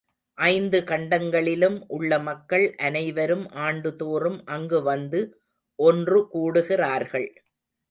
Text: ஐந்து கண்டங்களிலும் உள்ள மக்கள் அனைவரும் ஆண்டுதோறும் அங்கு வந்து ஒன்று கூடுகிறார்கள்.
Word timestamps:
ஐந்து 0.37 0.79
கண்டங்களிலும் 0.81 1.77
உள்ள 1.87 2.19
மக்கள் 2.19 2.65
அனைவரும் 2.79 3.45
ஆண்டுதோறும் 3.59 4.39
அங்கு 4.47 4.81
வந்து 4.81 5.21
ஒன்று 5.79 6.27
கூடுகிறார்கள். 6.27 7.29